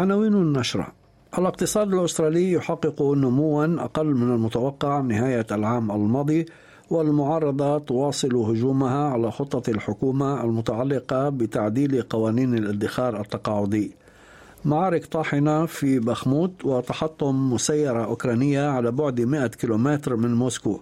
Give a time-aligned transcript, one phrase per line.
[0.00, 0.86] عناوين النشرة.
[1.38, 6.46] الاقتصاد الأسترالي يحقق نموا أقل من المتوقع نهاية العام الماضي
[6.90, 13.96] والمعارضة تواصل هجومها على خطة الحكومة المتعلقة بتعديل قوانين الادخار التقاعدي.
[14.64, 20.80] معارك طاحنة في بخموت وتحطم مسيرة أوكرانية على بعد 100 كيلومتر من موسكو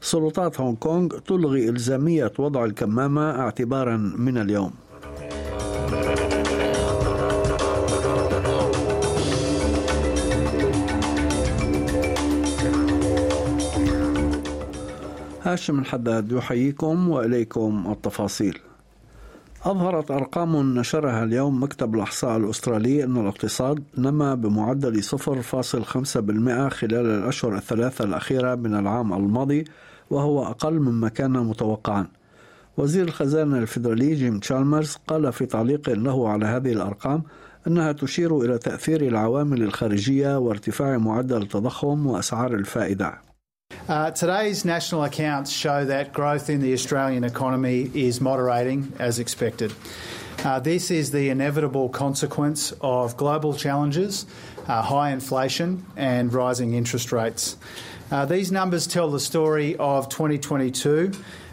[0.00, 4.72] سلطات هونغ كونغ تلغي إلزامية وضع الكمامة اعتبارا من اليوم.
[15.46, 18.58] هاشم الحداد يحييكم وإليكم التفاصيل.
[19.64, 28.04] أظهرت أرقام نشرها اليوم مكتب الإحصاء الأسترالي أن الاقتصاد نما بمعدل 0.5% خلال الأشهر الثلاثة
[28.04, 29.64] الأخيرة من العام الماضي
[30.10, 32.06] وهو أقل مما كان متوقعا.
[32.76, 37.22] وزير الخزانة الفيدرالي جيم تشالمرز قال في تعليق له على هذه الأرقام
[37.66, 43.25] أنها تشير إلى تأثير العوامل الخارجية وارتفاع معدل التضخم وأسعار الفائدة.
[43.88, 49.72] Uh, today's national accounts show that growth in the Australian economy is moderating as expected.
[50.44, 54.26] Uh, this is the inevitable consequence of global challenges,
[54.66, 57.56] uh, high inflation, and rising interest rates.
[58.10, 61.12] Uh, these numbers tell the story of 2022.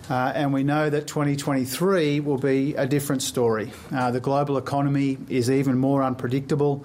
[0.09, 3.71] Uh, and we know that 2023 will be a different story.
[3.89, 6.83] Uh, the global economy is even more unpredictable.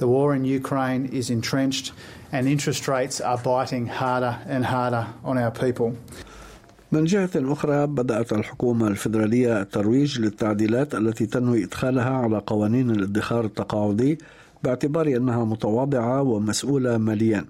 [0.00, 1.86] The war in Ukraine is entrenched,
[2.32, 5.92] and interest rates are biting harder and harder on our people.
[6.92, 14.18] من جهة أخرى بدأت الحكومة الفيدرالية الترويج للتعديلات التي تنوي إدخالها على قوانين الادخار التقاعدي
[14.64, 17.44] باعتبار أنها متواضعة ومسؤولة ماليا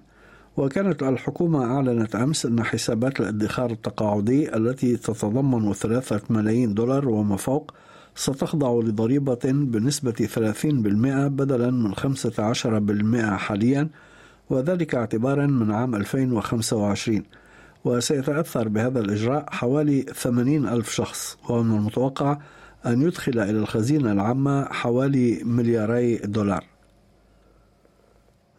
[0.57, 7.73] وكانت الحكومة أعلنت أمس أن حسابات الادخار التقاعدي التي تتضمن ثلاثة ملايين دولار وما فوق
[8.15, 10.65] ستخضع لضريبة بنسبة 30%
[11.27, 13.89] بدلا من 15% حاليا
[14.49, 17.23] وذلك اعتبارا من عام 2025
[17.85, 21.37] وسيتأثر بهذا الإجراء حوالي 80 ألف شخص.
[21.49, 22.37] ومن المتوقع
[22.85, 26.70] أن يدخل إلى الخزينة العامة حوالي ملياري دولار.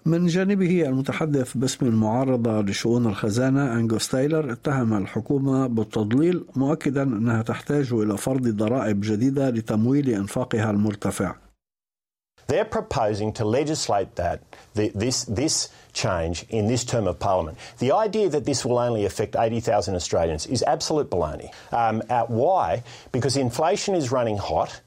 [0.07, 7.93] من جانبه المتحدث باسم المعارضة لشؤون الخزانة أنجوس تايلر اتهم الحكومة بالتضليل مؤكدا أنها تحتاج
[7.93, 11.35] إلى فرض ضرائب جديدة لتمويل إنفاقها المرتفع
[12.49, 14.41] They're proposing to legislate that,
[14.75, 17.57] this, this change in this term of Parliament.
[17.79, 21.51] The idea that this will only affect 80,000 Australians is absolute baloney.
[21.73, 22.83] Um, uh, why?
[23.12, 24.81] Because inflation is running hot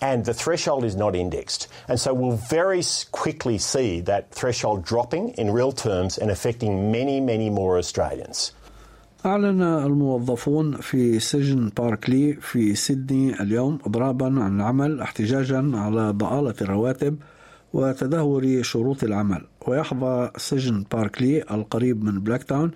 [0.00, 1.68] and the threshold is not indexed.
[1.88, 7.20] And so we'll very quickly see that threshold dropping in real terms and affecting many,
[7.20, 8.52] many more Australians.
[9.26, 17.16] أعلن الموظفون في سجن باركلي في سيدني اليوم إضرابا عن العمل احتجاجا على ضآلة الرواتب
[17.72, 22.70] وتدهور شروط العمل ويحظى سجن باركلي القريب من بلاك تاون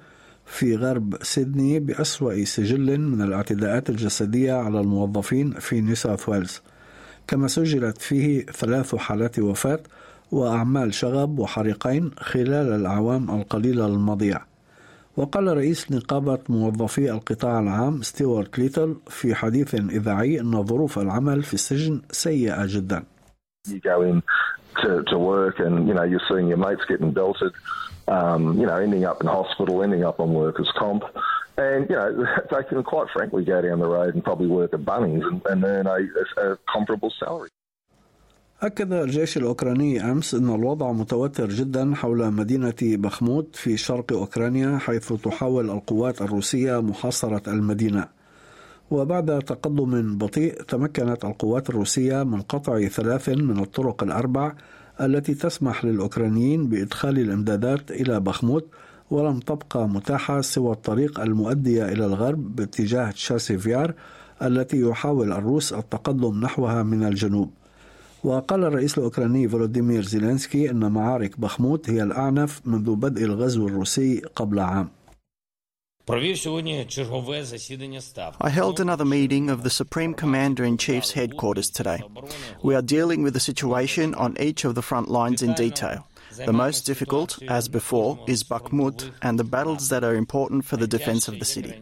[0.47, 6.61] في غرب سيدني بأسوأ سجل من الاعتداءات الجسدية على الموظفين في نيو ساوث ويلز
[7.28, 9.80] كما سجلت فيه ثلاث حالات وفاة
[10.32, 14.42] وأعمال شغب وحريقين خلال الأعوام القليلة الماضية
[15.18, 21.54] وقال رئيس نقابة موظفي القطاع العام ستيوارت ليتل في حديث إذاعي أن ظروف العمل في
[21.54, 23.04] السجن سيئة جدا.
[23.68, 24.22] You go in
[24.82, 27.54] to, to work and you know you're seeing your mates getting belted,
[28.08, 31.04] um, you know ending up in hospital, ending up on workers' comp,
[31.58, 34.82] and you know they can quite frankly go down the road and probably work at
[34.82, 35.98] Bunnings and, and earn a,
[36.42, 37.50] a comparable salary.
[38.62, 45.14] أكد الجيش الأوكراني أمس أن الوضع متوتر جدا حول مدينة بخموت في شرق أوكرانيا حيث
[45.14, 48.08] تحاول القوات الروسية محاصرة المدينة
[48.92, 54.54] وبعد تقدم بطيء تمكنت القوات الروسية من قطع ثلاث من الطرق الأربع
[55.02, 58.68] التي تسمح للأوكرانيين بإدخال الإمدادات إلى بخموت
[59.12, 63.94] ولم تبقى متاحة سوى الطريق المؤدية إلى الغرب باتجاه تشاسيفيار
[64.42, 67.52] التي يحاول الروس التقدم نحوها من الجنوب
[68.24, 74.60] وقال الرئيس الأوكراني فولوديمير زيلينسكي أن معارك بخموت هي الأعنف منذ بدء الغزو الروسي قبل
[74.60, 74.90] عام
[76.08, 76.38] I
[78.50, 82.04] held another meeting of the Supreme Commander in Chief's headquarters today.
[82.62, 86.06] We are dealing with the situation on each of the front lines in detail.
[86.38, 90.88] The most difficult, as before, is Bakhmut and the battles that are important for the
[90.88, 91.74] defense of the city.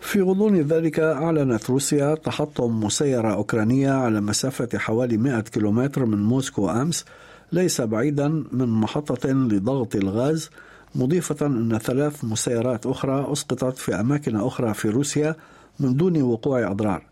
[0.00, 6.70] في غضون ذلك أعلنت روسيا تحطم مسيرة أوكرانية على مسافة حوالي 100 كيلومتر من موسكو
[6.70, 7.04] أمس
[7.52, 10.50] ليس بعيدا من محطة لضغط الغاز
[10.94, 15.36] مضيفة أن ثلاث مسيرات أخرى أسقطت في أماكن أخرى في روسيا
[15.80, 17.11] من دون وقوع أضرار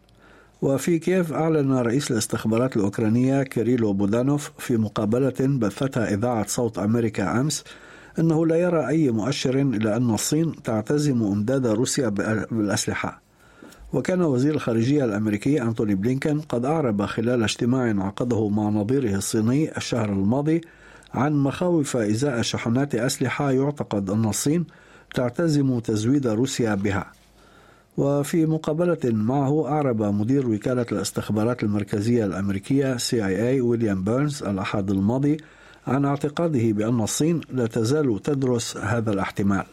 [0.62, 7.64] وفي كييف أعلن رئيس الاستخبارات الأوكرانية كيريلو بودانوف في مقابلة بثتها إذاعة صوت أمريكا أمس
[8.18, 13.22] أنه لا يرى أي مؤشر إلى أن الصين تعتزم إمداد روسيا بالأسلحة.
[13.92, 20.08] وكان وزير الخارجية الأمريكي أنتوني بلينكن قد أعرب خلال اجتماع عقده مع نظيره الصيني الشهر
[20.08, 20.60] الماضي
[21.14, 24.64] عن مخاوف إزاء شحنات أسلحة يعتقد أن الصين
[25.14, 27.19] تعتزم تزويد روسيا بها.
[27.96, 35.36] وفي مقابلة معه أعرب مدير وكالة الاستخبارات المركزية الأمريكية CIA ويليام بيرنز الأحد الماضي
[35.86, 39.64] عن اعتقاده بأن الصين لا تزال تدرس هذا الاحتمال.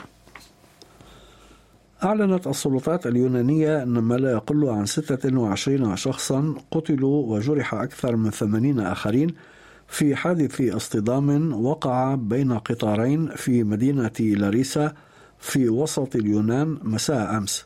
[2.04, 8.80] أعلنت السلطات اليونانية أن ما لا يقل عن 26 شخصا قتلوا وجرح أكثر من 80
[8.80, 9.30] آخرين
[9.88, 14.94] في حادث اصطدام وقع بين قطارين في مدينة لاريسا
[15.40, 17.66] في وسط اليونان مساء أمس.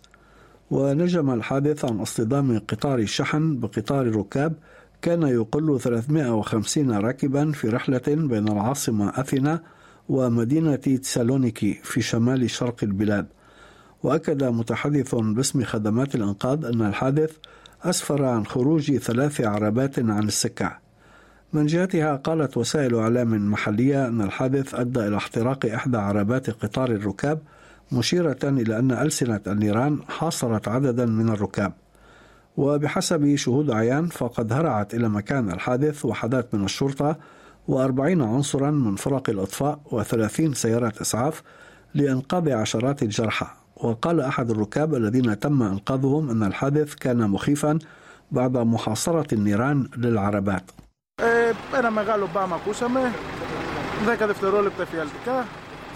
[0.71, 4.53] ونجم الحادث عن اصطدام قطار شحن بقطار ركاب
[5.01, 9.62] كان يقل 350 راكبا في رحلة بين العاصمة أثينا
[10.09, 13.27] ومدينة تسالونيكي في شمال شرق البلاد.
[14.03, 17.31] وأكد متحدث باسم خدمات الإنقاذ أن الحادث
[17.83, 20.77] أسفر عن خروج ثلاث عربات عن السكة.
[21.53, 27.39] من جهتها قالت وسائل إعلام محلية أن الحادث أدى إلى احتراق إحدى عربات قطار الركاب
[27.93, 31.72] مشيرة إلى أن ألسنة النيران حاصرت عددا من الركاب
[32.56, 37.16] وبحسب شهود عيان فقد هرعت إلى مكان الحادث وحدات من الشرطة
[37.69, 41.43] وأربعين عنصرا من فرق الإطفاء وثلاثين سيارة إسعاف
[41.94, 43.46] لإنقاذ عشرات الجرحى
[43.76, 47.78] وقال أحد الركاب الذين تم إنقاذهم أن الحادث كان مخيفا
[48.31, 50.70] بعد محاصرة النيران للعربات.
[51.78, 53.12] ένα μεγάλο μπάμα ακούσαμε,
[54.06, 55.44] 10 δευτερόλεπτα φιαλτικά,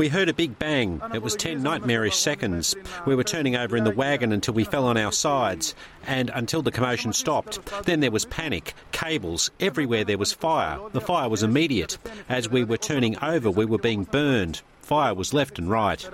[0.00, 1.00] we heard a big bang.
[1.12, 2.74] It was 10 nightmarish seconds.
[3.04, 5.74] We were turning over in the wagon until we fell on our sides
[6.06, 7.58] and until the commotion stopped.
[7.84, 10.78] Then there was panic, cables, everywhere there was fire.
[10.92, 11.98] The fire was immediate.
[12.30, 14.62] As we were turning over, we were being burned.
[14.80, 16.08] Fire was left and right.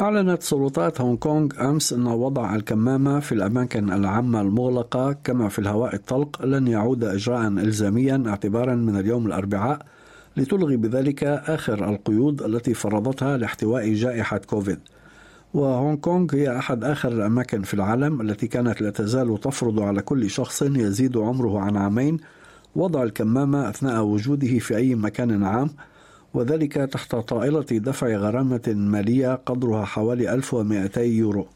[0.00, 5.94] أعلنت سلطات هونغ كونغ أمس أن وضع الكمامة في الأماكن العامة المغلقة كما في الهواء
[5.94, 9.86] الطلق لن يعود إجراء إلزاميا اعتبارا من اليوم الأربعاء
[10.37, 14.79] لتلغي بذلك آخر القيود التي فرضتها لاحتواء جائحة كوفيد.
[15.53, 20.29] وهونغ كونغ هي أحد آخر الأماكن في العالم التي كانت لا تزال تفرض على كل
[20.29, 22.17] شخص يزيد عمره عن عامين
[22.75, 25.69] وضع الكمامة أثناء وجوده في أي مكان عام
[26.33, 31.47] وذلك تحت طائلة دفع غرامة مالية قدرها حوالي 1200 يورو.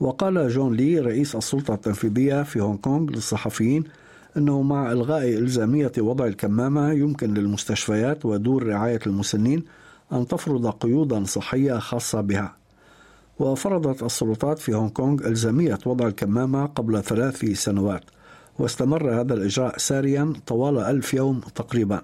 [0.00, 3.84] وقال جون لي رئيس السلطة التنفيذية في هونغ كونغ للصحفيين
[4.36, 9.64] أنه مع إلغاء إلزامية وضع الكمامة يمكن للمستشفيات ودور رعاية المسنين
[10.12, 12.56] أن تفرض قيودا صحية خاصة بها.
[13.38, 18.04] وفرضت السلطات في هونغ كونغ إلزامية وضع الكمامة قبل ثلاث سنوات
[18.58, 22.02] واستمر هذا الإجراء ساريا طوال ألف يوم تقريبا.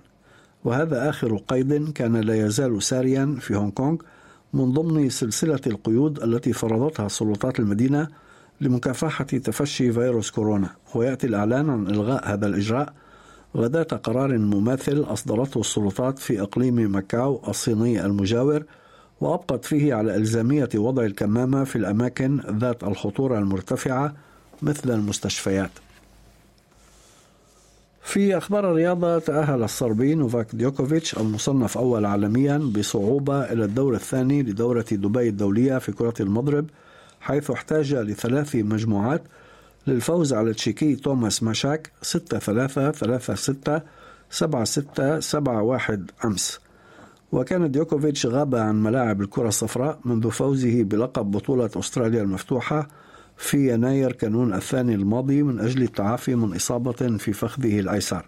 [0.65, 3.97] وهذا آخر قيد كان لا يزال ساريا في هونغ كونغ
[4.53, 8.09] من ضمن سلسلة القيود التي فرضتها سلطات المدينة
[8.63, 12.93] لمكافحة تفشي فيروس كورونا ويأتي الإعلان عن إلغاء هذا الإجراء
[13.57, 18.63] غداة قرار مماثل أصدرته السلطات في إقليم ماكاو الصيني المجاور
[19.21, 24.15] وأبقت فيه على إلزامية وضع الكمامة في الأماكن ذات الخطورة المرتفعة
[24.63, 25.71] مثل المستشفيات.
[28.03, 34.85] في أخبار الرياضة تأهل الصربي نوفاك ديوكوفيتش المصنف أول عالميا بصعوبة إلى الدور الثاني لدورة
[34.93, 36.67] دبي الدولية في كرة المضرب
[37.23, 39.23] حيث احتاج لثلاث مجموعات
[39.87, 43.83] للفوز على التشيكي توماس ماشاك 6 3 3 6
[44.31, 46.61] 7 6 7 1 أمس.
[47.33, 52.89] وكان ديوكوفيتش غاب عن ملاعب الكرة الصفراء منذ فوزه بلقب بطولة أستراليا المفتوحة
[53.37, 58.27] في يناير كانون الثاني الماضي من أجل التعافي من إصابة في فخذه الأيسر.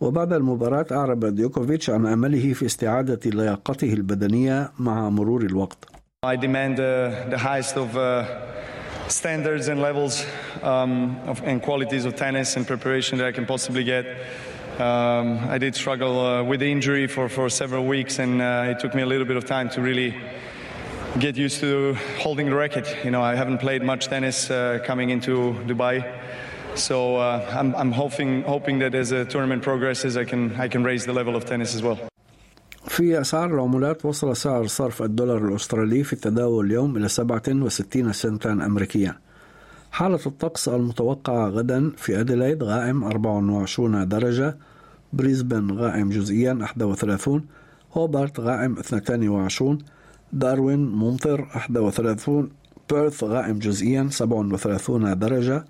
[0.00, 5.99] وبعد المباراة أعرب ديوكوفيتش عن أمله في استعادة لياقته البدنية مع مرور الوقت.
[6.22, 10.22] I demand uh, the highest of uh, standards and levels
[10.62, 14.04] um, of, and qualities of tennis and preparation that I can possibly get.
[14.78, 18.80] Um, I did struggle uh, with the injury for, for several weeks, and uh, it
[18.80, 20.14] took me a little bit of time to really
[21.18, 23.02] get used to holding the racket.
[23.02, 26.04] You know, I haven't played much tennis uh, coming into Dubai.
[26.74, 30.84] So uh, I'm, I'm hoping, hoping that as the tournament progresses, I can, I can
[30.84, 32.09] raise the level of tennis as well.
[32.88, 39.16] في أسعار العملات وصل سعر صرف الدولار الأسترالي في التداول اليوم إلى 67 سنتا أمريكيا.
[39.92, 44.56] حالة الطقس المتوقعة غدا في أديلايد غائم 24 درجة
[45.12, 47.44] بريسبن غائم جزئيا 31
[47.92, 49.78] هوبارت غائم 22
[50.32, 52.50] داروين ممطر 31
[52.90, 55.64] بيرث غائم جزئيا 37 درجة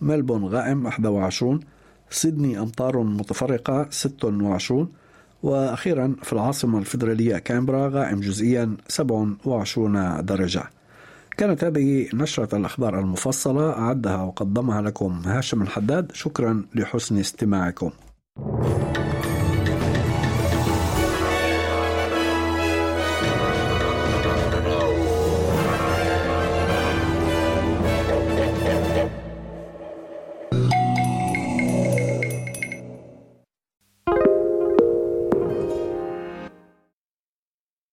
[0.00, 1.60] ملبون غائم 21
[2.10, 4.88] سيدني أمطار متفرقة 26
[5.42, 10.62] وأخيرا في العاصمة الفيدرالية كامبرا غائم جزئيا 27 درجة.
[11.36, 16.12] كانت هذه نشرة الأخبار المفصلة أعدها وقدمها لكم هاشم الحداد.
[16.14, 17.90] شكرا لحسن استماعكم.